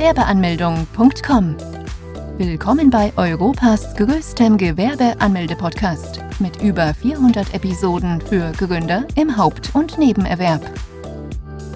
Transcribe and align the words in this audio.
Gewerbeanmeldung.com. 0.00 1.56
Willkommen 2.38 2.88
bei 2.88 3.12
Europas 3.18 3.94
größtem 3.96 4.56
Gewerbeanmelde-Podcast 4.56 6.20
mit 6.38 6.62
über 6.62 6.94
400 6.94 7.52
Episoden 7.52 8.18
für 8.22 8.50
Gründer 8.52 9.06
im 9.14 9.36
Haupt- 9.36 9.74
und 9.74 9.98
Nebenerwerb. 9.98 10.62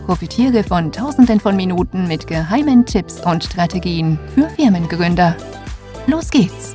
Profitiere 0.06 0.64
von 0.64 0.90
Tausenden 0.90 1.38
von 1.38 1.54
Minuten 1.54 2.08
mit 2.08 2.26
geheimen 2.26 2.86
Tipps 2.86 3.20
und 3.20 3.44
Strategien 3.44 4.18
für 4.34 4.48
Firmengründer. 4.48 5.36
Los 6.06 6.30
geht's! 6.30 6.74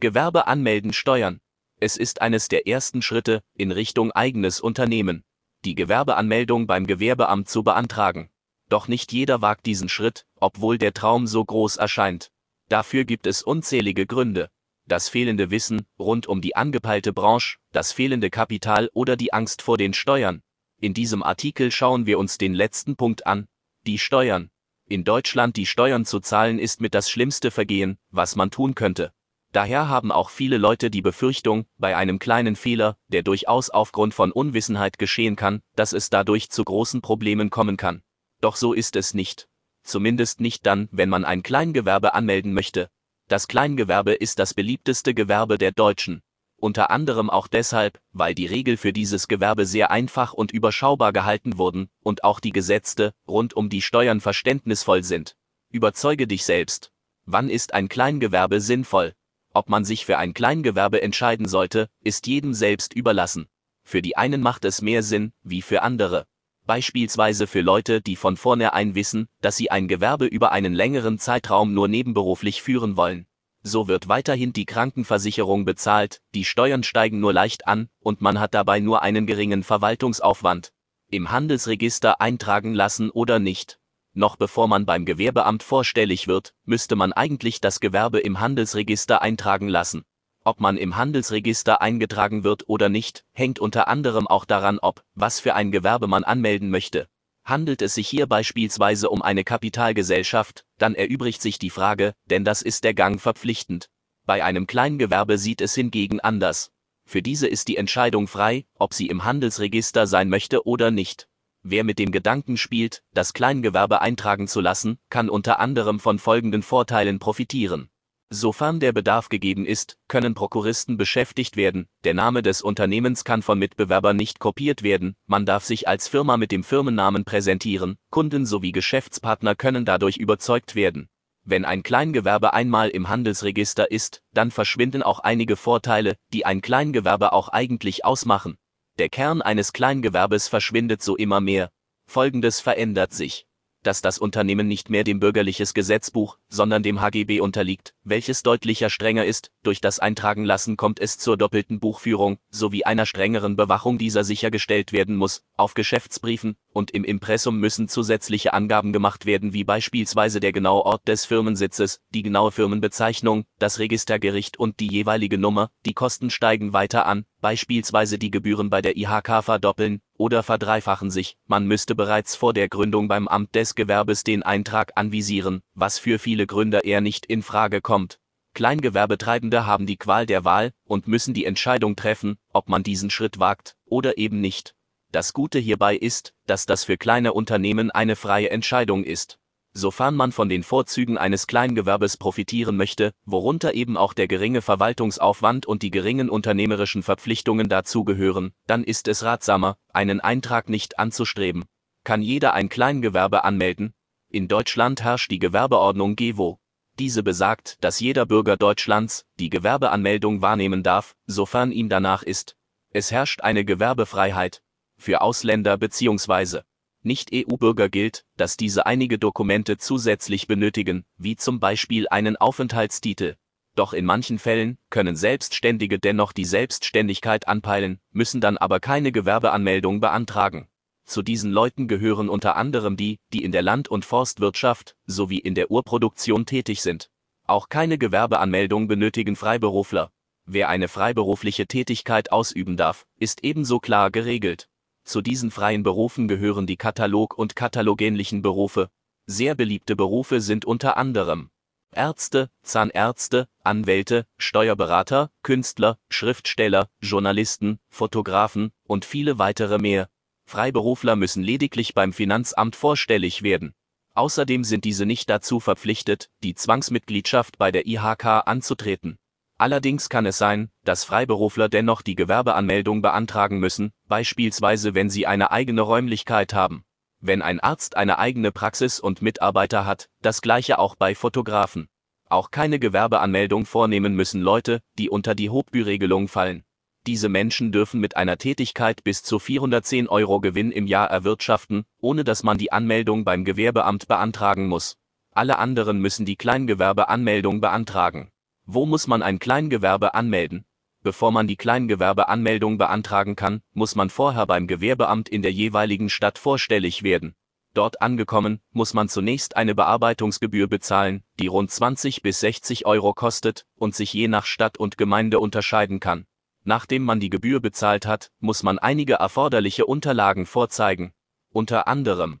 Gewerbe 0.00 0.46
anmelden 0.46 0.94
Steuern. 0.94 1.40
Es 1.78 1.98
ist 1.98 2.22
eines 2.22 2.48
der 2.48 2.66
ersten 2.66 3.02
Schritte 3.02 3.42
in 3.54 3.70
Richtung 3.70 4.12
eigenes 4.12 4.62
Unternehmen, 4.62 5.24
die 5.66 5.74
Gewerbeanmeldung 5.74 6.68
beim 6.68 6.86
Gewerbeamt 6.86 7.48
zu 7.48 7.64
beantragen. 7.64 8.30
Doch 8.68 8.86
nicht 8.86 9.12
jeder 9.12 9.42
wagt 9.42 9.66
diesen 9.66 9.88
Schritt, 9.88 10.24
obwohl 10.36 10.78
der 10.78 10.94
Traum 10.94 11.26
so 11.26 11.44
groß 11.44 11.76
erscheint. 11.76 12.30
Dafür 12.68 13.04
gibt 13.04 13.26
es 13.26 13.42
unzählige 13.42 14.06
Gründe. 14.06 14.48
Das 14.86 15.08
fehlende 15.08 15.50
Wissen 15.50 15.84
rund 15.98 16.28
um 16.28 16.40
die 16.40 16.54
angepeilte 16.54 17.12
Branche, 17.12 17.58
das 17.72 17.92
fehlende 17.92 18.30
Kapital 18.30 18.88
oder 18.92 19.16
die 19.16 19.32
Angst 19.32 19.60
vor 19.60 19.76
den 19.76 19.92
Steuern. 19.92 20.40
In 20.80 20.94
diesem 20.94 21.24
Artikel 21.24 21.72
schauen 21.72 22.06
wir 22.06 22.20
uns 22.20 22.38
den 22.38 22.54
letzten 22.54 22.94
Punkt 22.94 23.26
an, 23.26 23.48
die 23.86 23.98
Steuern. 23.98 24.50
In 24.88 25.02
Deutschland 25.02 25.56
die 25.56 25.66
Steuern 25.66 26.04
zu 26.04 26.20
zahlen 26.20 26.60
ist 26.60 26.80
mit 26.80 26.94
das 26.94 27.10
schlimmste 27.10 27.50
Vergehen, 27.50 27.98
was 28.10 28.36
man 28.36 28.52
tun 28.52 28.76
könnte. 28.76 29.12
Daher 29.56 29.88
haben 29.88 30.12
auch 30.12 30.28
viele 30.28 30.58
Leute 30.58 30.90
die 30.90 31.00
Befürchtung, 31.00 31.64
bei 31.78 31.96
einem 31.96 32.18
kleinen 32.18 32.56
Fehler, 32.56 32.98
der 33.08 33.22
durchaus 33.22 33.70
aufgrund 33.70 34.12
von 34.12 34.30
Unwissenheit 34.30 34.98
geschehen 34.98 35.34
kann, 35.34 35.62
dass 35.76 35.94
es 35.94 36.10
dadurch 36.10 36.50
zu 36.50 36.62
großen 36.62 37.00
Problemen 37.00 37.48
kommen 37.48 37.78
kann. 37.78 38.02
Doch 38.42 38.56
so 38.56 38.74
ist 38.74 38.96
es 38.96 39.14
nicht. 39.14 39.48
Zumindest 39.82 40.42
nicht 40.42 40.66
dann, 40.66 40.90
wenn 40.92 41.08
man 41.08 41.24
ein 41.24 41.42
Kleingewerbe 41.42 42.12
anmelden 42.12 42.52
möchte. 42.52 42.90
Das 43.28 43.48
Kleingewerbe 43.48 44.12
ist 44.12 44.38
das 44.38 44.52
beliebteste 44.52 45.14
Gewerbe 45.14 45.56
der 45.56 45.72
Deutschen. 45.72 46.20
Unter 46.58 46.90
anderem 46.90 47.30
auch 47.30 47.48
deshalb, 47.48 47.98
weil 48.12 48.34
die 48.34 48.44
Regeln 48.44 48.76
für 48.76 48.92
dieses 48.92 49.26
Gewerbe 49.26 49.64
sehr 49.64 49.90
einfach 49.90 50.34
und 50.34 50.52
überschaubar 50.52 51.14
gehalten 51.14 51.56
wurden 51.56 51.88
und 52.02 52.24
auch 52.24 52.40
die 52.40 52.52
Gesetze 52.52 53.14
rund 53.26 53.54
um 53.54 53.70
die 53.70 53.80
Steuern 53.80 54.20
verständnisvoll 54.20 55.02
sind. 55.02 55.34
Überzeuge 55.70 56.26
dich 56.26 56.44
selbst. 56.44 56.92
Wann 57.24 57.48
ist 57.48 57.72
ein 57.72 57.88
Kleingewerbe 57.88 58.60
sinnvoll? 58.60 59.14
Ob 59.56 59.70
man 59.70 59.86
sich 59.86 60.04
für 60.04 60.18
ein 60.18 60.34
Kleingewerbe 60.34 61.00
entscheiden 61.00 61.48
sollte, 61.48 61.88
ist 62.04 62.26
jedem 62.26 62.52
selbst 62.52 62.92
überlassen. 62.92 63.46
Für 63.84 64.02
die 64.02 64.14
einen 64.14 64.42
macht 64.42 64.66
es 64.66 64.82
mehr 64.82 65.02
Sinn, 65.02 65.32
wie 65.42 65.62
für 65.62 65.80
andere. 65.80 66.26
Beispielsweise 66.66 67.46
für 67.46 67.62
Leute, 67.62 68.02
die 68.02 68.16
von 68.16 68.36
vornherein 68.36 68.94
wissen, 68.94 69.28
dass 69.40 69.56
sie 69.56 69.70
ein 69.70 69.88
Gewerbe 69.88 70.26
über 70.26 70.52
einen 70.52 70.74
längeren 70.74 71.18
Zeitraum 71.18 71.72
nur 71.72 71.88
nebenberuflich 71.88 72.60
führen 72.60 72.98
wollen. 72.98 73.26
So 73.62 73.88
wird 73.88 74.08
weiterhin 74.08 74.52
die 74.52 74.66
Krankenversicherung 74.66 75.64
bezahlt, 75.64 76.20
die 76.34 76.44
Steuern 76.44 76.82
steigen 76.82 77.20
nur 77.20 77.32
leicht 77.32 77.66
an, 77.66 77.88
und 78.00 78.20
man 78.20 78.38
hat 78.38 78.52
dabei 78.52 78.80
nur 78.80 79.00
einen 79.00 79.26
geringen 79.26 79.62
Verwaltungsaufwand. 79.62 80.74
Im 81.10 81.30
Handelsregister 81.30 82.20
eintragen 82.20 82.74
lassen 82.74 83.08
oder 83.08 83.38
nicht. 83.38 83.78
Noch 84.18 84.36
bevor 84.36 84.66
man 84.66 84.86
beim 84.86 85.04
Gewerbeamt 85.04 85.62
vorstellig 85.62 86.26
wird, 86.26 86.54
müsste 86.64 86.96
man 86.96 87.12
eigentlich 87.12 87.60
das 87.60 87.80
Gewerbe 87.80 88.18
im 88.18 88.40
Handelsregister 88.40 89.20
eintragen 89.20 89.68
lassen. 89.68 90.04
Ob 90.42 90.58
man 90.58 90.78
im 90.78 90.96
Handelsregister 90.96 91.82
eingetragen 91.82 92.42
wird 92.42 92.66
oder 92.66 92.88
nicht, 92.88 93.26
hängt 93.34 93.58
unter 93.58 93.88
anderem 93.88 94.26
auch 94.26 94.46
daran 94.46 94.78
ob, 94.78 95.04
was 95.14 95.38
für 95.38 95.54
ein 95.54 95.70
Gewerbe 95.70 96.06
man 96.06 96.24
anmelden 96.24 96.70
möchte. 96.70 97.08
Handelt 97.44 97.82
es 97.82 97.92
sich 97.92 98.08
hier 98.08 98.26
beispielsweise 98.26 99.10
um 99.10 99.20
eine 99.20 99.44
Kapitalgesellschaft, 99.44 100.64
dann 100.78 100.94
erübrigt 100.94 101.42
sich 101.42 101.58
die 101.58 101.68
Frage, 101.68 102.14
denn 102.24 102.42
das 102.42 102.62
ist 102.62 102.84
der 102.84 102.94
Gang 102.94 103.20
verpflichtend. 103.20 103.90
Bei 104.24 104.42
einem 104.42 104.66
Kleingewerbe 104.66 105.36
sieht 105.36 105.60
es 105.60 105.74
hingegen 105.74 106.20
anders. 106.20 106.70
Für 107.04 107.20
diese 107.20 107.48
ist 107.48 107.68
die 107.68 107.76
Entscheidung 107.76 108.28
frei, 108.28 108.64
ob 108.78 108.94
sie 108.94 109.08
im 109.08 109.24
Handelsregister 109.24 110.06
sein 110.06 110.30
möchte 110.30 110.66
oder 110.66 110.90
nicht. 110.90 111.28
Wer 111.68 111.82
mit 111.82 111.98
dem 111.98 112.12
Gedanken 112.12 112.56
spielt, 112.56 113.02
das 113.12 113.32
Kleingewerbe 113.32 114.00
eintragen 114.00 114.46
zu 114.46 114.60
lassen, 114.60 115.00
kann 115.10 115.28
unter 115.28 115.58
anderem 115.58 115.98
von 115.98 116.20
folgenden 116.20 116.62
Vorteilen 116.62 117.18
profitieren. 117.18 117.88
Sofern 118.30 118.78
der 118.78 118.92
Bedarf 118.92 119.28
gegeben 119.28 119.66
ist, 119.66 119.98
können 120.06 120.34
Prokuristen 120.34 120.96
beschäftigt 120.96 121.56
werden, 121.56 121.88
der 122.04 122.14
Name 122.14 122.42
des 122.42 122.62
Unternehmens 122.62 123.24
kann 123.24 123.42
von 123.42 123.58
Mitbewerbern 123.58 124.16
nicht 124.16 124.38
kopiert 124.38 124.84
werden, 124.84 125.16
man 125.26 125.44
darf 125.44 125.64
sich 125.64 125.88
als 125.88 126.06
Firma 126.06 126.36
mit 126.36 126.52
dem 126.52 126.62
Firmennamen 126.62 127.24
präsentieren, 127.24 127.96
Kunden 128.10 128.46
sowie 128.46 128.70
Geschäftspartner 128.70 129.56
können 129.56 129.84
dadurch 129.84 130.18
überzeugt 130.18 130.76
werden. 130.76 131.08
Wenn 131.42 131.64
ein 131.64 131.82
Kleingewerbe 131.82 132.52
einmal 132.52 132.90
im 132.90 133.08
Handelsregister 133.08 133.90
ist, 133.90 134.22
dann 134.32 134.52
verschwinden 134.52 135.02
auch 135.02 135.18
einige 135.18 135.56
Vorteile, 135.56 136.14
die 136.32 136.46
ein 136.46 136.60
Kleingewerbe 136.60 137.32
auch 137.32 137.48
eigentlich 137.48 138.04
ausmachen. 138.04 138.56
Der 138.98 139.10
Kern 139.10 139.42
eines 139.42 139.74
Kleingewerbes 139.74 140.48
verschwindet 140.48 141.02
so 141.02 141.16
immer 141.16 141.42
mehr. 141.42 141.70
Folgendes 142.06 142.60
verändert 142.60 143.12
sich 143.12 143.46
dass 143.86 144.02
das 144.02 144.18
Unternehmen 144.18 144.66
nicht 144.66 144.90
mehr 144.90 145.04
dem 145.04 145.20
bürgerliches 145.20 145.72
Gesetzbuch, 145.72 146.38
sondern 146.48 146.82
dem 146.82 147.00
HGB 147.00 147.40
unterliegt, 147.40 147.94
welches 148.02 148.42
deutlicher 148.42 148.90
strenger 148.90 149.24
ist, 149.24 149.52
durch 149.62 149.80
das 149.80 150.00
Eintragenlassen 150.00 150.76
kommt 150.76 150.98
es 150.98 151.18
zur 151.18 151.36
doppelten 151.36 151.78
Buchführung, 151.78 152.38
sowie 152.50 152.84
einer 152.84 153.06
strengeren 153.06 153.54
Bewachung 153.54 153.96
dieser 153.96 154.24
sichergestellt 154.24 154.92
werden 154.92 155.14
muss, 155.14 155.44
auf 155.56 155.74
Geschäftsbriefen, 155.74 156.56
und 156.72 156.90
im 156.90 157.04
Impressum 157.04 157.58
müssen 157.58 157.88
zusätzliche 157.88 158.52
Angaben 158.52 158.92
gemacht 158.92 159.24
werden 159.24 159.52
wie 159.52 159.64
beispielsweise 159.64 160.40
der 160.40 160.52
genaue 160.52 160.84
Ort 160.84 161.06
des 161.06 161.24
Firmensitzes, 161.24 162.00
die 162.10 162.22
genaue 162.22 162.50
Firmenbezeichnung, 162.50 163.44
das 163.58 163.78
Registergericht 163.78 164.58
und 164.58 164.80
die 164.80 164.88
jeweilige 164.88 165.38
Nummer, 165.38 165.70
die 165.86 165.94
Kosten 165.94 166.30
steigen 166.30 166.72
weiter 166.72 167.06
an, 167.06 167.24
beispielsweise 167.46 168.18
die 168.18 168.32
Gebühren 168.32 168.70
bei 168.70 168.82
der 168.82 168.96
IHK 168.96 169.44
verdoppeln, 169.44 170.00
oder 170.18 170.42
verdreifachen 170.42 171.12
sich, 171.12 171.36
man 171.46 171.64
müsste 171.64 171.94
bereits 171.94 172.34
vor 172.34 172.52
der 172.52 172.68
Gründung 172.68 173.06
beim 173.06 173.28
Amt 173.28 173.54
des 173.54 173.76
Gewerbes 173.76 174.24
den 174.24 174.42
Eintrag 174.42 174.90
anvisieren, 174.96 175.62
was 175.72 176.00
für 176.00 176.18
viele 176.18 176.48
Gründer 176.48 176.82
eher 176.82 177.00
nicht 177.00 177.24
in 177.24 177.44
Frage 177.44 177.80
kommt. 177.80 178.18
Kleingewerbetreibende 178.54 179.64
haben 179.64 179.86
die 179.86 179.96
Qual 179.96 180.26
der 180.26 180.44
Wahl 180.44 180.72
und 180.86 181.06
müssen 181.06 181.34
die 181.34 181.44
Entscheidung 181.44 181.94
treffen, 181.94 182.36
ob 182.52 182.68
man 182.68 182.82
diesen 182.82 183.10
Schritt 183.10 183.38
wagt 183.38 183.76
oder 183.84 184.18
eben 184.18 184.40
nicht. 184.40 184.74
Das 185.12 185.32
Gute 185.32 185.60
hierbei 185.60 185.94
ist, 185.94 186.34
dass 186.46 186.66
das 186.66 186.82
für 186.82 186.96
kleine 186.96 187.32
Unternehmen 187.32 187.92
eine 187.92 188.16
freie 188.16 188.50
Entscheidung 188.50 189.04
ist 189.04 189.38
sofern 189.76 190.16
man 190.16 190.32
von 190.32 190.48
den 190.48 190.62
Vorzügen 190.62 191.18
eines 191.18 191.46
Kleingewerbes 191.46 192.16
profitieren 192.16 192.76
möchte, 192.76 193.12
worunter 193.26 193.74
eben 193.74 193.96
auch 193.96 194.14
der 194.14 194.26
geringe 194.26 194.62
Verwaltungsaufwand 194.62 195.66
und 195.66 195.82
die 195.82 195.90
geringen 195.90 196.30
unternehmerischen 196.30 197.02
Verpflichtungen 197.02 197.68
dazugehören, 197.68 198.52
dann 198.66 198.84
ist 198.84 199.06
es 199.06 199.22
ratsamer, 199.22 199.76
einen 199.92 200.20
Eintrag 200.20 200.70
nicht 200.70 200.98
anzustreben. 200.98 201.66
Kann 202.04 202.22
jeder 202.22 202.54
ein 202.54 202.70
Kleingewerbe 202.70 203.44
anmelden? 203.44 203.92
In 204.30 204.48
Deutschland 204.48 205.02
herrscht 205.02 205.30
die 205.30 205.38
Gewerbeordnung 205.38 206.16
GEWO. 206.16 206.58
Diese 206.98 207.22
besagt, 207.22 207.76
dass 207.84 208.00
jeder 208.00 208.24
Bürger 208.24 208.56
Deutschlands 208.56 209.26
die 209.38 209.50
Gewerbeanmeldung 209.50 210.40
wahrnehmen 210.40 210.82
darf, 210.82 211.14
sofern 211.26 211.70
ihm 211.70 211.90
danach 211.90 212.22
ist. 212.22 212.56
Es 212.90 213.12
herrscht 213.12 213.42
eine 213.42 213.66
Gewerbefreiheit 213.66 214.62
für 214.96 215.20
Ausländer 215.20 215.76
bzw. 215.76 216.60
Nicht-EU-Bürger 217.06 217.88
gilt, 217.88 218.24
dass 218.36 218.56
diese 218.56 218.84
einige 218.84 219.18
Dokumente 219.18 219.78
zusätzlich 219.78 220.48
benötigen, 220.48 221.04
wie 221.16 221.36
zum 221.36 221.60
Beispiel 221.60 222.08
einen 222.08 222.36
Aufenthaltstitel. 222.36 223.36
Doch 223.76 223.92
in 223.92 224.04
manchen 224.04 224.38
Fällen 224.38 224.76
können 224.90 225.16
Selbstständige 225.16 225.98
dennoch 225.98 226.32
die 226.32 226.44
Selbstständigkeit 226.44 227.46
anpeilen, 227.46 228.00
müssen 228.10 228.40
dann 228.40 228.58
aber 228.58 228.80
keine 228.80 229.12
Gewerbeanmeldung 229.12 230.00
beantragen. 230.00 230.66
Zu 231.04 231.22
diesen 231.22 231.52
Leuten 231.52 231.86
gehören 231.86 232.28
unter 232.28 232.56
anderem 232.56 232.96
die, 232.96 233.20
die 233.32 233.44
in 233.44 233.52
der 233.52 233.62
Land- 233.62 233.88
und 233.88 234.04
Forstwirtschaft 234.04 234.96
sowie 235.06 235.38
in 235.38 235.54
der 235.54 235.70
Urproduktion 235.70 236.44
tätig 236.44 236.82
sind. 236.82 237.10
Auch 237.46 237.68
keine 237.68 237.98
Gewerbeanmeldung 237.98 238.88
benötigen 238.88 239.36
Freiberufler. 239.36 240.10
Wer 240.46 240.68
eine 240.68 240.88
freiberufliche 240.88 241.68
Tätigkeit 241.68 242.32
ausüben 242.32 242.76
darf, 242.76 243.06
ist 243.20 243.44
ebenso 243.44 243.78
klar 243.78 244.10
geregelt. 244.10 244.68
Zu 245.06 245.22
diesen 245.22 245.52
freien 245.52 245.84
Berufen 245.84 246.26
gehören 246.26 246.66
die 246.66 246.76
Katalog- 246.76 247.38
und 247.38 247.54
katalogähnlichen 247.54 248.42
Berufe. 248.42 248.88
Sehr 249.26 249.54
beliebte 249.54 249.94
Berufe 249.94 250.40
sind 250.40 250.64
unter 250.64 250.96
anderem 250.96 251.50
Ärzte, 251.94 252.50
Zahnärzte, 252.62 253.48
Anwälte, 253.62 254.26
Steuerberater, 254.36 255.30
Künstler, 255.44 255.96
Schriftsteller, 256.10 256.88
Journalisten, 257.00 257.78
Fotografen 257.88 258.72
und 258.82 259.04
viele 259.04 259.38
weitere 259.38 259.78
mehr. 259.78 260.08
Freiberufler 260.44 261.14
müssen 261.14 261.44
lediglich 261.44 261.94
beim 261.94 262.12
Finanzamt 262.12 262.74
vorstellig 262.74 263.44
werden. 263.44 263.74
Außerdem 264.14 264.64
sind 264.64 264.84
diese 264.84 265.06
nicht 265.06 265.30
dazu 265.30 265.60
verpflichtet, 265.60 266.30
die 266.42 266.56
Zwangsmitgliedschaft 266.56 267.58
bei 267.58 267.70
der 267.70 267.86
IHK 267.86 268.24
anzutreten. 268.46 269.18
Allerdings 269.58 270.10
kann 270.10 270.26
es 270.26 270.36
sein, 270.36 270.70
dass 270.84 271.04
Freiberufler 271.04 271.70
dennoch 271.70 272.02
die 272.02 272.14
Gewerbeanmeldung 272.14 273.00
beantragen 273.00 273.58
müssen, 273.58 273.92
beispielsweise 274.06 274.94
wenn 274.94 275.08
sie 275.08 275.26
eine 275.26 275.50
eigene 275.50 275.80
Räumlichkeit 275.80 276.52
haben. 276.52 276.84
Wenn 277.20 277.40
ein 277.40 277.60
Arzt 277.60 277.96
eine 277.96 278.18
eigene 278.18 278.52
Praxis 278.52 279.00
und 279.00 279.22
Mitarbeiter 279.22 279.86
hat, 279.86 280.10
das 280.20 280.42
gleiche 280.42 280.78
auch 280.78 280.94
bei 280.94 281.14
Fotografen. 281.14 281.88
Auch 282.28 282.50
keine 282.50 282.78
Gewerbeanmeldung 282.78 283.64
vornehmen 283.64 284.14
müssen 284.14 284.42
Leute, 284.42 284.82
die 284.98 285.08
unter 285.08 285.34
die 285.34 285.48
Hochbüregelung 285.48 286.28
fallen. 286.28 286.64
Diese 287.06 287.28
Menschen 287.30 287.72
dürfen 287.72 288.00
mit 288.00 288.16
einer 288.16 288.36
Tätigkeit 288.36 289.04
bis 289.04 289.22
zu 289.22 289.38
410 289.38 290.08
Euro 290.08 290.40
Gewinn 290.40 290.72
im 290.72 290.86
Jahr 290.86 291.08
erwirtschaften, 291.08 291.84
ohne 291.98 292.24
dass 292.24 292.42
man 292.42 292.58
die 292.58 292.72
Anmeldung 292.72 293.24
beim 293.24 293.44
Gewerbeamt 293.44 294.08
beantragen 294.08 294.66
muss. 294.66 294.96
Alle 295.32 295.58
anderen 295.58 296.00
müssen 296.00 296.26
die 296.26 296.36
Kleingewerbeanmeldung 296.36 297.60
beantragen. 297.60 298.30
Wo 298.66 298.84
muss 298.84 299.06
man 299.06 299.22
ein 299.22 299.38
Kleingewerbe 299.38 300.14
anmelden? 300.14 300.64
Bevor 301.04 301.30
man 301.30 301.46
die 301.46 301.56
Kleingewerbeanmeldung 301.56 302.78
beantragen 302.78 303.36
kann, 303.36 303.62
muss 303.72 303.94
man 303.94 304.10
vorher 304.10 304.44
beim 304.44 304.66
Gewerbeamt 304.66 305.28
in 305.28 305.42
der 305.42 305.52
jeweiligen 305.52 306.10
Stadt 306.10 306.36
vorstellig 306.36 307.04
werden. 307.04 307.36
Dort 307.74 308.02
angekommen, 308.02 308.60
muss 308.72 308.92
man 308.92 309.08
zunächst 309.08 309.56
eine 309.56 309.76
Bearbeitungsgebühr 309.76 310.66
bezahlen, 310.66 311.22
die 311.38 311.46
rund 311.46 311.70
20 311.70 312.22
bis 312.22 312.40
60 312.40 312.86
Euro 312.86 313.14
kostet 313.14 313.66
und 313.76 313.94
sich 313.94 314.12
je 314.12 314.26
nach 314.26 314.46
Stadt 314.46 314.78
und 314.78 314.98
Gemeinde 314.98 315.38
unterscheiden 315.38 316.00
kann. 316.00 316.26
Nachdem 316.64 317.04
man 317.04 317.20
die 317.20 317.30
Gebühr 317.30 317.60
bezahlt 317.60 318.04
hat, 318.04 318.32
muss 318.40 318.64
man 318.64 318.80
einige 318.80 319.14
erforderliche 319.14 319.86
Unterlagen 319.86 320.44
vorzeigen. 320.44 321.12
Unter 321.50 321.86
anderem 321.86 322.40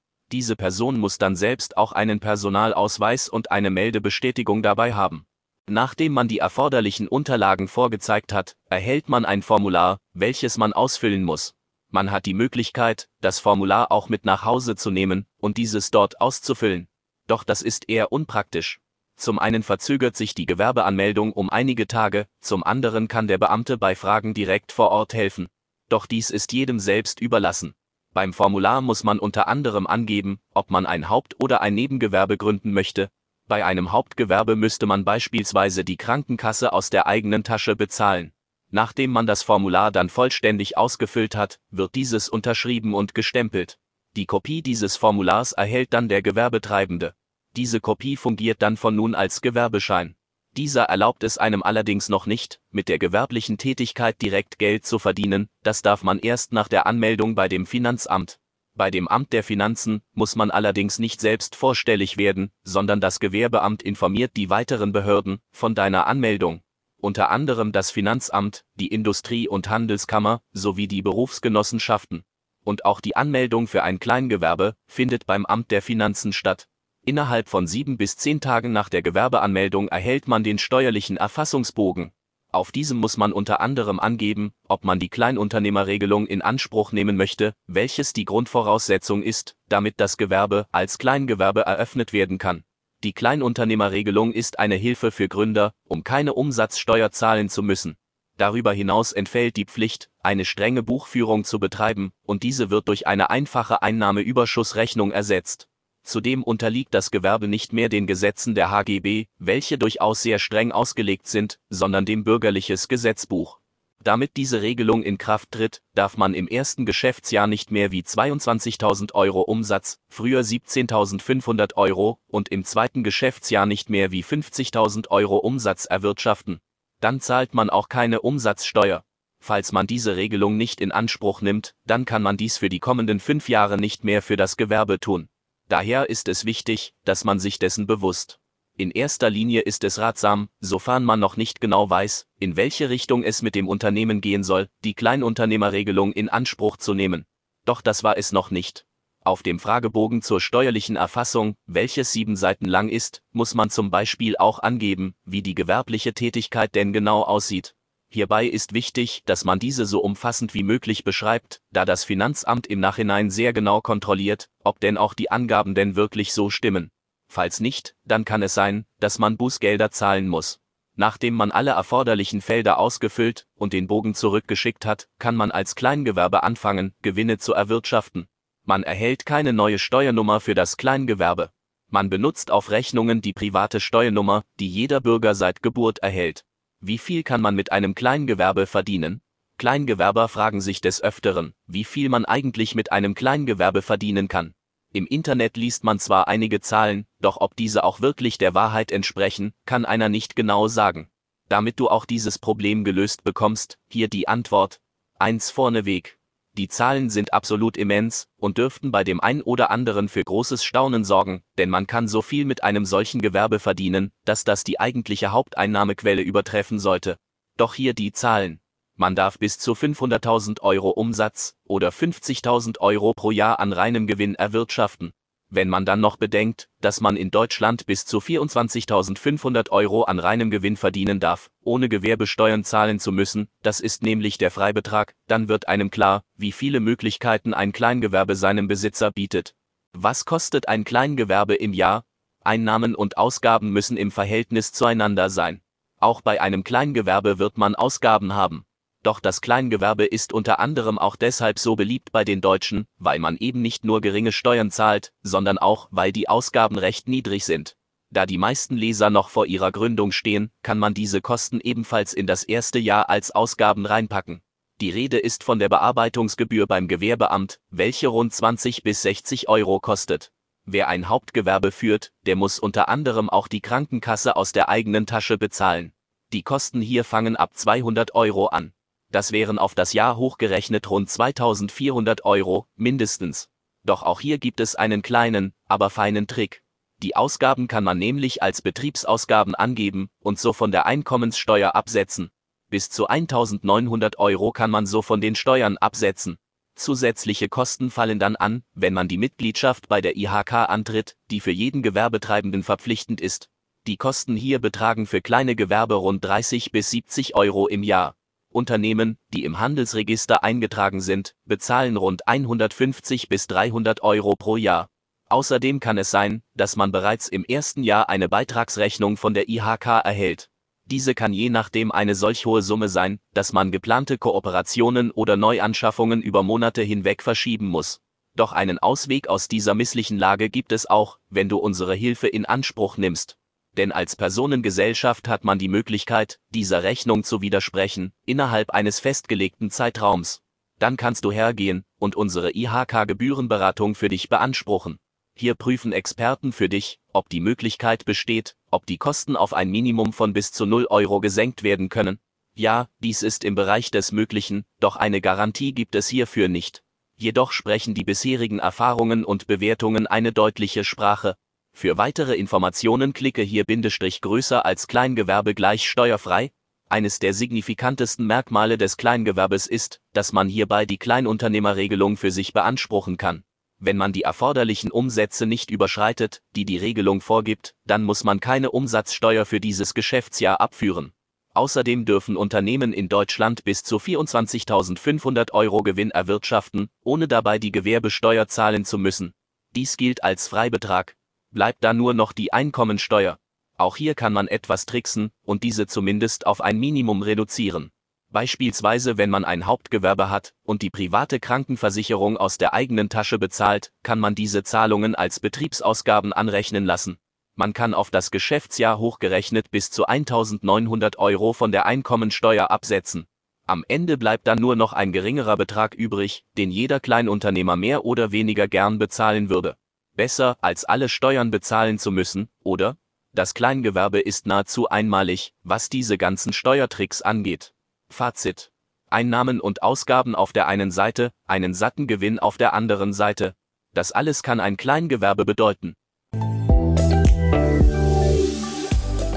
diese 0.31 0.55
Person 0.55 0.99
muss 0.99 1.17
dann 1.17 1.35
selbst 1.35 1.77
auch 1.77 1.91
einen 1.91 2.19
Personalausweis 2.19 3.29
und 3.29 3.51
eine 3.51 3.69
Meldebestätigung 3.69 4.63
dabei 4.63 4.93
haben. 4.93 5.25
Nachdem 5.69 6.13
man 6.13 6.27
die 6.27 6.39
erforderlichen 6.39 7.07
Unterlagen 7.07 7.67
vorgezeigt 7.67 8.33
hat, 8.33 8.55
erhält 8.65 9.09
man 9.09 9.25
ein 9.25 9.41
Formular, 9.41 9.99
welches 10.13 10.57
man 10.57 10.73
ausfüllen 10.73 11.23
muss. 11.23 11.53
Man 11.89 12.11
hat 12.11 12.25
die 12.25 12.33
Möglichkeit, 12.33 13.09
das 13.19 13.39
Formular 13.39 13.91
auch 13.91 14.09
mit 14.09 14.25
nach 14.25 14.45
Hause 14.45 14.75
zu 14.75 14.91
nehmen 14.91 15.25
und 15.37 15.57
dieses 15.57 15.91
dort 15.91 16.19
auszufüllen. 16.21 16.87
Doch 17.27 17.43
das 17.43 17.61
ist 17.61 17.89
eher 17.89 18.11
unpraktisch. 18.11 18.79
Zum 19.17 19.39
einen 19.39 19.61
verzögert 19.61 20.17
sich 20.17 20.33
die 20.33 20.45
Gewerbeanmeldung 20.45 21.31
um 21.33 21.49
einige 21.49 21.87
Tage, 21.87 22.27
zum 22.39 22.63
anderen 22.63 23.07
kann 23.07 23.27
der 23.27 23.37
Beamte 23.37 23.77
bei 23.77 23.95
Fragen 23.95 24.33
direkt 24.33 24.71
vor 24.71 24.89
Ort 24.89 25.13
helfen. 25.13 25.47
Doch 25.89 26.05
dies 26.05 26.29
ist 26.29 26.53
jedem 26.53 26.79
selbst 26.79 27.19
überlassen. 27.19 27.73
Beim 28.13 28.33
Formular 28.33 28.81
muss 28.81 29.05
man 29.05 29.19
unter 29.19 29.47
anderem 29.47 29.87
angeben, 29.87 30.39
ob 30.53 30.69
man 30.69 30.85
ein 30.85 31.07
Haupt- 31.07 31.35
oder 31.39 31.61
ein 31.61 31.73
Nebengewerbe 31.73 32.37
gründen 32.37 32.73
möchte. 32.73 33.09
Bei 33.47 33.63
einem 33.63 33.91
Hauptgewerbe 33.93 34.57
müsste 34.57 34.85
man 34.85 35.05
beispielsweise 35.05 35.85
die 35.85 35.97
Krankenkasse 35.97 36.73
aus 36.73 36.89
der 36.89 37.07
eigenen 37.07 37.43
Tasche 37.43 37.75
bezahlen. 37.75 38.33
Nachdem 38.69 39.11
man 39.11 39.27
das 39.27 39.43
Formular 39.43 39.91
dann 39.91 40.09
vollständig 40.09 40.77
ausgefüllt 40.77 41.35
hat, 41.35 41.59
wird 41.69 41.95
dieses 41.95 42.29
unterschrieben 42.29 42.93
und 42.93 43.13
gestempelt. 43.13 43.77
Die 44.17 44.25
Kopie 44.25 44.61
dieses 44.61 44.97
Formulars 44.97 45.53
erhält 45.53 45.93
dann 45.93 46.09
der 46.09 46.21
Gewerbetreibende. 46.21 47.13
Diese 47.55 47.79
Kopie 47.79 48.17
fungiert 48.17 48.61
dann 48.61 48.75
von 48.75 48.95
nun 48.95 49.15
als 49.15 49.41
Gewerbeschein. 49.41 50.15
Dieser 50.57 50.83
erlaubt 50.83 51.23
es 51.23 51.37
einem 51.37 51.63
allerdings 51.63 52.09
noch 52.09 52.25
nicht, 52.25 52.59
mit 52.71 52.89
der 52.89 52.99
gewerblichen 52.99 53.57
Tätigkeit 53.57 54.21
direkt 54.21 54.59
Geld 54.59 54.85
zu 54.85 54.99
verdienen, 54.99 55.47
das 55.63 55.81
darf 55.81 56.03
man 56.03 56.19
erst 56.19 56.51
nach 56.51 56.67
der 56.67 56.85
Anmeldung 56.87 57.35
bei 57.35 57.47
dem 57.47 57.65
Finanzamt. 57.65 58.37
Bei 58.73 58.91
dem 58.91 59.07
Amt 59.07 59.31
der 59.31 59.43
Finanzen 59.43 60.01
muss 60.13 60.35
man 60.35 60.51
allerdings 60.51 60.99
nicht 60.99 61.21
selbst 61.21 61.55
vorstellig 61.55 62.17
werden, 62.17 62.51
sondern 62.63 62.99
das 62.99 63.19
Gewerbeamt 63.19 63.83
informiert 63.83 64.35
die 64.35 64.49
weiteren 64.49 64.91
Behörden 64.91 65.39
von 65.51 65.75
deiner 65.75 66.07
Anmeldung. 66.07 66.61
Unter 66.97 67.29
anderem 67.29 67.71
das 67.71 67.89
Finanzamt, 67.89 68.63
die 68.75 68.87
Industrie- 68.87 69.47
und 69.47 69.69
Handelskammer 69.69 70.41
sowie 70.51 70.87
die 70.87 71.01
Berufsgenossenschaften. 71.01 72.23
Und 72.63 72.85
auch 72.85 73.01
die 73.01 73.15
Anmeldung 73.15 73.67
für 73.67 73.83
ein 73.83 73.99
Kleingewerbe 73.99 74.75
findet 74.87 75.25
beim 75.25 75.45
Amt 75.45 75.71
der 75.71 75.81
Finanzen 75.81 76.31
statt. 76.31 76.67
Innerhalb 77.03 77.49
von 77.49 77.65
sieben 77.65 77.97
bis 77.97 78.15
zehn 78.15 78.41
Tagen 78.41 78.71
nach 78.71 78.87
der 78.87 79.01
Gewerbeanmeldung 79.01 79.87
erhält 79.87 80.27
man 80.27 80.43
den 80.43 80.59
steuerlichen 80.59 81.17
Erfassungsbogen. 81.17 82.11
Auf 82.51 82.71
diesem 82.71 82.99
muss 82.99 83.17
man 83.17 83.33
unter 83.33 83.59
anderem 83.59 83.99
angeben, 83.99 84.51
ob 84.67 84.83
man 84.83 84.99
die 84.99 85.09
Kleinunternehmerregelung 85.09 86.27
in 86.27 86.43
Anspruch 86.43 86.91
nehmen 86.91 87.17
möchte, 87.17 87.53
welches 87.65 88.13
die 88.13 88.25
Grundvoraussetzung 88.25 89.23
ist, 89.23 89.55
damit 89.67 89.99
das 89.99 90.17
Gewerbe 90.17 90.67
als 90.71 90.99
Kleingewerbe 90.99 91.61
eröffnet 91.61 92.13
werden 92.13 92.37
kann. 92.37 92.65
Die 93.03 93.13
Kleinunternehmerregelung 93.13 94.31
ist 94.31 94.59
eine 94.59 94.75
Hilfe 94.75 95.09
für 95.09 95.27
Gründer, 95.27 95.73
um 95.85 96.03
keine 96.03 96.35
Umsatzsteuer 96.35 97.09
zahlen 97.09 97.49
zu 97.49 97.63
müssen. 97.63 97.97
Darüber 98.37 98.73
hinaus 98.73 99.11
entfällt 99.11 99.55
die 99.55 99.65
Pflicht, 99.65 100.11
eine 100.21 100.45
strenge 100.45 100.83
Buchführung 100.83 101.45
zu 101.45 101.57
betreiben, 101.57 102.11
und 102.23 102.43
diese 102.43 102.69
wird 102.69 102.87
durch 102.89 103.07
eine 103.07 103.31
einfache 103.31 103.81
Einnahmeüberschussrechnung 103.81 105.11
ersetzt. 105.11 105.67
Zudem 106.03 106.43
unterliegt 106.43 106.93
das 106.93 107.11
Gewerbe 107.11 107.47
nicht 107.47 107.73
mehr 107.73 107.89
den 107.89 108.07
Gesetzen 108.07 108.55
der 108.55 108.71
HGB, 108.71 109.25
welche 109.37 109.77
durchaus 109.77 110.21
sehr 110.21 110.39
streng 110.39 110.71
ausgelegt 110.71 111.27
sind, 111.27 111.59
sondern 111.69 112.05
dem 112.05 112.23
Bürgerliches 112.23 112.87
Gesetzbuch. 112.87 113.59
Damit 114.03 114.35
diese 114.35 114.63
Regelung 114.63 115.03
in 115.03 115.19
Kraft 115.19 115.51
tritt, 115.51 115.81
darf 115.93 116.17
man 116.17 116.33
im 116.33 116.47
ersten 116.47 116.87
Geschäftsjahr 116.87 117.45
nicht 117.45 117.69
mehr 117.69 117.91
wie 117.91 118.01
22.000 118.01 119.13
Euro 119.13 119.41
Umsatz, 119.41 119.99
früher 120.09 120.41
17.500 120.41 121.75
Euro, 121.75 122.19
und 122.27 122.49
im 122.49 122.63
zweiten 122.63 123.03
Geschäftsjahr 123.03 123.67
nicht 123.67 123.91
mehr 123.91 124.11
wie 124.11 124.23
50.000 124.23 125.09
Euro 125.09 125.37
Umsatz 125.37 125.85
erwirtschaften. 125.85 126.59
Dann 126.99 127.21
zahlt 127.21 127.53
man 127.53 127.69
auch 127.69 127.89
keine 127.89 128.21
Umsatzsteuer. 128.21 129.03
Falls 129.39 129.71
man 129.71 129.85
diese 129.85 130.15
Regelung 130.15 130.57
nicht 130.57 130.81
in 130.81 130.91
Anspruch 130.91 131.41
nimmt, 131.41 131.73
dann 131.85 132.05
kann 132.05 132.23
man 132.23 132.37
dies 132.37 132.57
für 132.57 132.69
die 132.69 132.79
kommenden 132.79 133.19
fünf 133.19 133.49
Jahre 133.49 133.77
nicht 133.77 134.03
mehr 134.03 134.21
für 134.21 134.35
das 134.35 134.57
Gewerbe 134.57 134.99
tun. 134.99 135.29
Daher 135.71 136.09
ist 136.09 136.27
es 136.27 136.43
wichtig, 136.43 136.93
dass 137.05 137.23
man 137.23 137.39
sich 137.39 137.57
dessen 137.57 137.87
bewusst. 137.87 138.41
In 138.75 138.91
erster 138.91 139.29
Linie 139.29 139.61
ist 139.61 139.85
es 139.85 139.99
ratsam, 139.99 140.49
sofern 140.59 141.05
man 141.05 141.21
noch 141.21 141.37
nicht 141.37 141.61
genau 141.61 141.89
weiß, 141.89 142.27
in 142.39 142.57
welche 142.57 142.89
Richtung 142.89 143.23
es 143.23 143.41
mit 143.41 143.55
dem 143.55 143.69
Unternehmen 143.69 144.19
gehen 144.19 144.43
soll, 144.43 144.67
die 144.83 144.93
Kleinunternehmerregelung 144.93 146.11
in 146.11 146.27
Anspruch 146.27 146.75
zu 146.75 146.93
nehmen. 146.93 147.25
Doch 147.63 147.79
das 147.79 148.03
war 148.03 148.17
es 148.17 148.33
noch 148.33 148.51
nicht. 148.51 148.85
Auf 149.23 149.43
dem 149.43 149.59
Fragebogen 149.59 150.21
zur 150.21 150.41
steuerlichen 150.41 150.97
Erfassung, 150.97 151.55
welches 151.67 152.11
sieben 152.11 152.35
Seiten 152.35 152.65
lang 152.65 152.89
ist, 152.89 153.21
muss 153.31 153.55
man 153.55 153.69
zum 153.69 153.91
Beispiel 153.91 154.35
auch 154.35 154.59
angeben, 154.59 155.15
wie 155.23 155.41
die 155.41 155.55
gewerbliche 155.55 156.13
Tätigkeit 156.13 156.75
denn 156.75 156.91
genau 156.91 157.21
aussieht. 157.21 157.75
Hierbei 158.13 158.45
ist 158.45 158.73
wichtig, 158.73 159.21
dass 159.23 159.45
man 159.45 159.57
diese 159.57 159.85
so 159.85 160.01
umfassend 160.01 160.53
wie 160.53 160.63
möglich 160.63 161.05
beschreibt, 161.05 161.61
da 161.71 161.85
das 161.85 162.03
Finanzamt 162.03 162.67
im 162.67 162.81
Nachhinein 162.81 163.29
sehr 163.29 163.53
genau 163.53 163.79
kontrolliert, 163.79 164.49
ob 164.65 164.81
denn 164.81 164.97
auch 164.97 165.13
die 165.13 165.31
Angaben 165.31 165.75
denn 165.75 165.95
wirklich 165.95 166.33
so 166.33 166.49
stimmen. 166.49 166.91
Falls 167.29 167.61
nicht, 167.61 167.95
dann 168.03 168.25
kann 168.25 168.43
es 168.43 168.53
sein, 168.53 168.85
dass 168.99 169.17
man 169.17 169.37
Bußgelder 169.37 169.91
zahlen 169.91 170.27
muss. 170.27 170.59
Nachdem 170.97 171.35
man 171.35 171.51
alle 171.51 171.71
erforderlichen 171.71 172.41
Felder 172.41 172.79
ausgefüllt 172.79 173.47
und 173.55 173.71
den 173.71 173.87
Bogen 173.87 174.13
zurückgeschickt 174.13 174.85
hat, 174.85 175.07
kann 175.17 175.37
man 175.37 175.49
als 175.49 175.75
Kleingewerbe 175.75 176.43
anfangen, 176.43 176.93
Gewinne 177.01 177.37
zu 177.37 177.53
erwirtschaften. 177.53 178.27
Man 178.65 178.83
erhält 178.83 179.25
keine 179.25 179.53
neue 179.53 179.79
Steuernummer 179.79 180.41
für 180.41 180.53
das 180.53 180.75
Kleingewerbe. 180.75 181.51
Man 181.87 182.09
benutzt 182.09 182.51
auf 182.51 182.71
Rechnungen 182.71 183.21
die 183.21 183.31
private 183.31 183.79
Steuernummer, 183.79 184.43
die 184.59 184.67
jeder 184.67 184.99
Bürger 184.99 185.33
seit 185.33 185.63
Geburt 185.63 185.99
erhält. 185.99 186.43
Wie 186.83 186.97
viel 186.97 187.21
kann 187.21 187.41
man 187.41 187.53
mit 187.53 187.71
einem 187.71 187.93
Kleingewerbe 187.93 188.65
verdienen? 188.65 189.21
Kleingewerber 189.59 190.27
fragen 190.27 190.61
sich 190.61 190.81
des 190.81 191.03
Öfteren, 191.03 191.53
wie 191.67 191.83
viel 191.83 192.09
man 192.09 192.25
eigentlich 192.25 192.73
mit 192.73 192.91
einem 192.91 193.13
Kleingewerbe 193.13 193.83
verdienen 193.83 194.27
kann. 194.27 194.55
Im 194.91 195.05
Internet 195.05 195.57
liest 195.57 195.83
man 195.83 195.99
zwar 195.99 196.27
einige 196.27 196.59
Zahlen, 196.59 197.05
doch 197.19 197.37
ob 197.39 197.55
diese 197.55 197.83
auch 197.83 198.01
wirklich 198.01 198.39
der 198.39 198.55
Wahrheit 198.55 198.91
entsprechen, 198.91 199.53
kann 199.65 199.85
einer 199.85 200.09
nicht 200.09 200.35
genau 200.35 200.67
sagen. 200.67 201.11
Damit 201.49 201.79
du 201.79 201.87
auch 201.87 202.05
dieses 202.05 202.39
Problem 202.39 202.83
gelöst 202.83 203.23
bekommst, 203.23 203.77
hier 203.87 204.07
die 204.07 204.27
Antwort. 204.27 204.81
Eins 205.19 205.51
vorneweg, 205.51 206.17
die 206.61 206.67
Zahlen 206.67 207.09
sind 207.09 207.33
absolut 207.33 207.75
immens 207.75 208.27
und 208.37 208.59
dürften 208.59 208.91
bei 208.91 209.03
dem 209.03 209.19
ein 209.19 209.41
oder 209.41 209.71
anderen 209.71 210.07
für 210.07 210.23
großes 210.23 210.63
Staunen 210.63 211.03
sorgen, 211.03 211.41
denn 211.57 211.71
man 211.71 211.87
kann 211.87 212.07
so 212.07 212.21
viel 212.21 212.45
mit 212.45 212.63
einem 212.63 212.85
solchen 212.85 213.19
Gewerbe 213.19 213.57
verdienen, 213.57 214.11
dass 214.25 214.43
das 214.43 214.63
die 214.63 214.79
eigentliche 214.79 215.31
Haupteinnahmequelle 215.31 216.21
übertreffen 216.21 216.77
sollte. 216.77 217.17
Doch 217.57 217.73
hier 217.73 217.95
die 217.95 218.11
Zahlen. 218.11 218.59
Man 218.95 219.15
darf 219.15 219.39
bis 219.39 219.57
zu 219.57 219.71
500.000 219.71 220.61
Euro 220.61 220.91
Umsatz 220.91 221.55
oder 221.63 221.89
50.000 221.89 222.77
Euro 222.77 223.15
pro 223.15 223.31
Jahr 223.31 223.59
an 223.59 223.73
reinem 223.73 224.05
Gewinn 224.05 224.35
erwirtschaften. 224.35 225.13
Wenn 225.53 225.67
man 225.67 225.85
dann 225.85 225.99
noch 225.99 226.15
bedenkt, 226.15 226.69
dass 226.79 227.01
man 227.01 227.17
in 227.17 227.29
Deutschland 227.29 227.85
bis 227.85 228.05
zu 228.05 228.19
24.500 228.19 229.69
Euro 229.69 230.03
an 230.03 230.17
reinem 230.17 230.49
Gewinn 230.49 230.77
verdienen 230.77 231.19
darf, 231.19 231.51
ohne 231.61 231.89
Gewerbesteuern 231.89 232.63
zahlen 232.63 233.01
zu 233.01 233.11
müssen, 233.11 233.49
das 233.61 233.81
ist 233.81 234.01
nämlich 234.01 234.37
der 234.37 234.49
Freibetrag, 234.49 235.13
dann 235.27 235.49
wird 235.49 235.67
einem 235.67 235.91
klar, 235.91 236.23
wie 236.37 236.53
viele 236.53 236.79
Möglichkeiten 236.79 237.53
ein 237.53 237.73
Kleingewerbe 237.73 238.37
seinem 238.37 238.69
Besitzer 238.69 239.11
bietet. 239.11 239.53
Was 239.91 240.23
kostet 240.23 240.69
ein 240.69 240.85
Kleingewerbe 240.85 241.55
im 241.55 241.73
Jahr? 241.73 242.05
Einnahmen 242.39 242.95
und 242.95 243.17
Ausgaben 243.17 243.71
müssen 243.71 243.97
im 243.97 244.09
Verhältnis 244.09 244.71
zueinander 244.71 245.29
sein. 245.29 245.59
Auch 245.99 246.21
bei 246.21 246.39
einem 246.39 246.63
Kleingewerbe 246.63 247.39
wird 247.39 247.57
man 247.57 247.75
Ausgaben 247.75 248.33
haben. 248.33 248.63
Doch 249.03 249.19
das 249.19 249.41
Kleingewerbe 249.41 250.05
ist 250.05 250.31
unter 250.31 250.59
anderem 250.59 250.99
auch 250.99 251.15
deshalb 251.15 251.57
so 251.57 251.75
beliebt 251.75 252.11
bei 252.11 252.23
den 252.23 252.39
Deutschen, 252.39 252.85
weil 252.97 253.17
man 253.17 253.35
eben 253.37 253.61
nicht 253.61 253.83
nur 253.83 253.99
geringe 253.99 254.31
Steuern 254.31 254.69
zahlt, 254.69 255.11
sondern 255.23 255.57
auch, 255.57 255.87
weil 255.89 256.11
die 256.11 256.29
Ausgaben 256.29 256.77
recht 256.77 257.07
niedrig 257.07 257.45
sind. 257.45 257.77
Da 258.11 258.25
die 258.25 258.37
meisten 258.37 258.75
Leser 258.75 259.09
noch 259.09 259.29
vor 259.29 259.47
ihrer 259.47 259.71
Gründung 259.71 260.11
stehen, 260.11 260.51
kann 260.61 260.77
man 260.77 260.93
diese 260.93 261.21
Kosten 261.21 261.59
ebenfalls 261.61 262.13
in 262.13 262.27
das 262.27 262.43
erste 262.43 262.77
Jahr 262.77 263.09
als 263.09 263.31
Ausgaben 263.31 263.85
reinpacken. 263.87 264.41
Die 264.81 264.89
Rede 264.89 265.17
ist 265.17 265.43
von 265.43 265.59
der 265.59 265.69
Bearbeitungsgebühr 265.69 266.67
beim 266.67 266.87
Gewerbeamt, 266.87 267.59
welche 267.69 268.07
rund 268.07 268.33
20 268.33 268.83
bis 268.83 269.01
60 269.01 269.47
Euro 269.47 269.79
kostet. 269.79 270.31
Wer 270.65 270.89
ein 270.89 271.09
Hauptgewerbe 271.09 271.71
führt, 271.71 272.11
der 272.25 272.35
muss 272.35 272.59
unter 272.59 272.87
anderem 272.87 273.29
auch 273.29 273.47
die 273.47 273.61
Krankenkasse 273.61 274.35
aus 274.35 274.51
der 274.51 274.69
eigenen 274.69 275.07
Tasche 275.07 275.37
bezahlen. 275.37 275.91
Die 276.33 276.43
Kosten 276.43 276.81
hier 276.81 277.03
fangen 277.03 277.35
ab 277.35 277.55
200 277.55 278.13
Euro 278.13 278.47
an. 278.47 278.73
Das 279.11 279.33
wären 279.33 279.59
auf 279.59 279.75
das 279.75 279.91
Jahr 279.91 280.15
hochgerechnet 280.15 280.89
rund 280.89 281.09
2400 281.09 282.23
Euro, 282.23 282.67
mindestens. 282.75 283.49
Doch 283.83 284.03
auch 284.03 284.21
hier 284.21 284.37
gibt 284.37 284.61
es 284.61 284.75
einen 284.75 285.01
kleinen, 285.01 285.53
aber 285.67 285.89
feinen 285.89 286.27
Trick. 286.27 286.63
Die 287.03 287.15
Ausgaben 287.17 287.67
kann 287.67 287.83
man 287.83 287.97
nämlich 287.97 288.41
als 288.41 288.61
Betriebsausgaben 288.61 289.53
angeben 289.53 290.09
und 290.19 290.39
so 290.39 290.53
von 290.53 290.71
der 290.71 290.85
Einkommenssteuer 290.85 291.75
absetzen. 291.75 292.29
Bis 292.69 292.89
zu 292.89 293.07
1900 293.07 294.17
Euro 294.17 294.53
kann 294.53 294.71
man 294.71 294.85
so 294.85 295.01
von 295.01 295.19
den 295.19 295.35
Steuern 295.35 295.77
absetzen. 295.77 296.37
Zusätzliche 296.75 297.49
Kosten 297.49 297.91
fallen 297.91 298.17
dann 298.17 298.37
an, 298.37 298.63
wenn 298.73 298.93
man 298.93 299.09
die 299.09 299.17
Mitgliedschaft 299.17 299.89
bei 299.89 299.99
der 299.99 300.15
IHK 300.15 300.53
antritt, 300.69 301.17
die 301.31 301.41
für 301.41 301.51
jeden 301.51 301.81
Gewerbetreibenden 301.81 302.63
verpflichtend 302.63 303.19
ist. 303.19 303.49
Die 303.87 303.97
Kosten 303.97 304.37
hier 304.37 304.59
betragen 304.59 305.05
für 305.05 305.21
kleine 305.21 305.55
Gewerbe 305.55 305.95
rund 305.95 306.23
30 306.23 306.71
bis 306.71 306.91
70 306.91 307.35
Euro 307.35 307.67
im 307.67 307.83
Jahr. 307.83 308.15
Unternehmen, 308.51 309.17
die 309.33 309.43
im 309.43 309.59
Handelsregister 309.59 310.43
eingetragen 310.43 311.01
sind, 311.01 311.35
bezahlen 311.45 311.97
rund 311.97 312.27
150 312.27 313.29
bis 313.29 313.47
300 313.47 314.03
Euro 314.03 314.35
pro 314.35 314.57
Jahr. 314.57 314.89
Außerdem 315.29 315.79
kann 315.79 315.97
es 315.97 316.11
sein, 316.11 316.43
dass 316.55 316.75
man 316.75 316.91
bereits 316.91 317.27
im 317.29 317.45
ersten 317.45 317.83
Jahr 317.83 318.09
eine 318.09 318.27
Beitragsrechnung 318.27 319.17
von 319.17 319.33
der 319.33 319.47
IHK 319.49 319.87
erhält. 320.03 320.49
Diese 320.85 321.15
kann 321.15 321.31
je 321.31 321.49
nachdem 321.49 321.91
eine 321.91 322.15
solch 322.15 322.45
hohe 322.45 322.61
Summe 322.61 322.89
sein, 322.89 323.19
dass 323.33 323.53
man 323.53 323.71
geplante 323.71 324.17
Kooperationen 324.17 325.11
oder 325.11 325.37
Neuanschaffungen 325.37 326.21
über 326.21 326.43
Monate 326.43 326.81
hinweg 326.81 327.23
verschieben 327.23 327.67
muss. 327.67 328.01
Doch 328.35 328.51
einen 328.51 328.79
Ausweg 328.79 329.27
aus 329.27 329.47
dieser 329.47 329.73
misslichen 329.73 330.17
Lage 330.17 330.49
gibt 330.49 330.71
es 330.71 330.89
auch, 330.89 331.17
wenn 331.29 331.49
du 331.49 331.57
unsere 331.57 331.95
Hilfe 331.95 332.27
in 332.27 332.45
Anspruch 332.45 332.97
nimmst 332.97 333.37
denn 333.77 333.91
als 333.91 334.15
Personengesellschaft 334.15 335.27
hat 335.27 335.43
man 335.43 335.59
die 335.59 335.67
Möglichkeit, 335.67 336.39
dieser 336.49 336.83
Rechnung 336.83 337.23
zu 337.23 337.41
widersprechen, 337.41 338.13
innerhalb 338.25 338.71
eines 338.71 338.99
festgelegten 338.99 339.71
Zeitraums. 339.71 340.41
Dann 340.79 340.97
kannst 340.97 341.25
du 341.25 341.31
hergehen 341.31 341.85
und 341.99 342.15
unsere 342.15 342.51
IHK-Gebührenberatung 342.55 343.95
für 343.95 344.07
dich 344.07 344.29
beanspruchen. 344.29 344.97
Hier 345.35 345.55
prüfen 345.55 345.93
Experten 345.93 346.51
für 346.51 346.69
dich, 346.69 346.99
ob 347.13 347.29
die 347.29 347.39
Möglichkeit 347.39 348.05
besteht, 348.05 348.55
ob 348.69 348.85
die 348.85 348.97
Kosten 348.97 349.35
auf 349.35 349.53
ein 349.53 349.69
Minimum 349.69 350.11
von 350.11 350.33
bis 350.33 350.51
zu 350.51 350.65
0 350.65 350.87
Euro 350.89 351.19
gesenkt 351.19 351.63
werden 351.63 351.89
können. 351.89 352.19
Ja, 352.53 352.89
dies 352.99 353.23
ist 353.23 353.43
im 353.43 353.55
Bereich 353.55 353.91
des 353.91 354.11
Möglichen, 354.11 354.65
doch 354.79 354.97
eine 354.97 355.21
Garantie 355.21 355.73
gibt 355.73 355.95
es 355.95 356.07
hierfür 356.07 356.47
nicht. 356.47 356.83
Jedoch 357.15 357.51
sprechen 357.51 357.93
die 357.93 358.03
bisherigen 358.03 358.59
Erfahrungen 358.59 359.23
und 359.23 359.47
Bewertungen 359.47 360.07
eine 360.07 360.33
deutliche 360.33 360.83
Sprache, 360.83 361.37
für 361.81 361.97
weitere 361.97 362.35
Informationen 362.35 363.11
klicke 363.11 363.41
hier 363.41 363.63
Bindestrich 363.63 364.21
größer 364.21 364.63
als 364.67 364.85
Kleingewerbe 364.85 365.55
gleich 365.55 365.89
steuerfrei. 365.89 366.51
Eines 366.89 367.17
der 367.17 367.33
signifikantesten 367.33 368.27
Merkmale 368.27 368.77
des 368.77 368.97
Kleingewerbes 368.97 369.65
ist, 369.65 369.99
dass 370.13 370.31
man 370.31 370.47
hierbei 370.47 370.85
die 370.85 370.99
Kleinunternehmerregelung 370.99 372.17
für 372.17 372.29
sich 372.29 372.53
beanspruchen 372.53 373.17
kann. 373.17 373.43
Wenn 373.79 373.97
man 373.97 374.13
die 374.13 374.21
erforderlichen 374.21 374.91
Umsätze 374.91 375.47
nicht 375.47 375.71
überschreitet, 375.71 376.43
die 376.55 376.65
die 376.65 376.77
Regelung 376.77 377.19
vorgibt, 377.19 377.73
dann 377.87 378.03
muss 378.03 378.23
man 378.23 378.39
keine 378.39 378.69
Umsatzsteuer 378.69 379.45
für 379.47 379.59
dieses 379.59 379.95
Geschäftsjahr 379.95 380.61
abführen. 380.61 381.13
Außerdem 381.55 382.05
dürfen 382.05 382.37
Unternehmen 382.37 382.93
in 382.93 383.09
Deutschland 383.09 383.63
bis 383.63 383.83
zu 383.83 383.97
24.500 383.97 385.51
Euro 385.53 385.81
Gewinn 385.81 386.11
erwirtschaften, 386.11 386.91
ohne 387.01 387.27
dabei 387.27 387.57
die 387.57 387.71
Gewerbesteuer 387.71 388.47
zahlen 388.47 388.85
zu 388.85 388.99
müssen. 388.99 389.33
Dies 389.75 389.97
gilt 389.97 390.23
als 390.23 390.47
Freibetrag, 390.47 391.15
bleibt 391.51 391.83
da 391.83 391.93
nur 391.93 392.13
noch 392.13 392.31
die 392.31 392.53
Einkommensteuer. 392.53 393.37
Auch 393.77 393.97
hier 393.97 394.15
kann 394.15 394.31
man 394.31 394.47
etwas 394.47 394.85
tricksen 394.85 395.31
und 395.43 395.63
diese 395.63 395.85
zumindest 395.85 396.45
auf 396.45 396.61
ein 396.61 396.79
Minimum 396.79 397.21
reduzieren. 397.21 397.91
Beispielsweise 398.29 399.17
wenn 399.17 399.29
man 399.29 399.43
ein 399.43 399.65
Hauptgewerbe 399.65 400.29
hat 400.29 400.53
und 400.63 400.81
die 400.81 400.89
private 400.89 401.41
Krankenversicherung 401.41 402.37
aus 402.37 402.57
der 402.57 402.73
eigenen 402.73 403.09
Tasche 403.09 403.37
bezahlt, 403.37 403.91
kann 404.03 404.19
man 404.19 404.35
diese 404.35 404.63
Zahlungen 404.63 405.15
als 405.15 405.41
Betriebsausgaben 405.41 406.31
anrechnen 406.31 406.85
lassen. 406.85 407.17
Man 407.55 407.73
kann 407.73 407.93
auf 407.93 408.09
das 408.09 408.31
Geschäftsjahr 408.31 408.97
hochgerechnet 408.97 409.71
bis 409.71 409.91
zu 409.91 410.05
1900 410.05 411.19
Euro 411.19 411.51
von 411.51 411.73
der 411.73 411.85
Einkommensteuer 411.85 412.71
absetzen. 412.71 413.25
Am 413.67 413.83
Ende 413.89 414.17
bleibt 414.17 414.47
dann 414.47 414.59
nur 414.59 414.77
noch 414.77 414.93
ein 414.93 415.11
geringerer 415.11 415.57
Betrag 415.57 415.95
übrig, 415.95 416.45
den 416.57 416.71
jeder 416.71 417.01
Kleinunternehmer 417.01 417.75
mehr 417.75 418.05
oder 418.05 418.31
weniger 418.31 418.69
gern 418.69 418.97
bezahlen 418.99 419.49
würde 419.49 419.75
besser, 420.15 420.57
als 420.61 420.85
alle 420.85 421.09
Steuern 421.09 421.51
bezahlen 421.51 421.99
zu 421.99 422.11
müssen, 422.11 422.49
oder? 422.63 422.97
Das 423.33 423.53
Kleingewerbe 423.53 424.19
ist 424.19 424.45
nahezu 424.45 424.89
einmalig, 424.89 425.53
was 425.63 425.89
diese 425.89 426.17
ganzen 426.17 426.51
Steuertricks 426.51 427.21
angeht. 427.21 427.73
Fazit. 428.09 428.71
Einnahmen 429.09 429.59
und 429.59 429.83
Ausgaben 429.83 430.35
auf 430.35 430.53
der 430.53 430.67
einen 430.67 430.91
Seite, 430.91 431.31
einen 431.45 431.73
satten 431.73 432.07
Gewinn 432.07 432.39
auf 432.39 432.57
der 432.57 432.73
anderen 432.73 433.13
Seite. 433.13 433.55
Das 433.93 434.11
alles 434.11 434.43
kann 434.43 434.59
ein 434.59 434.77
Kleingewerbe 434.77 435.45
bedeuten. 435.45 435.95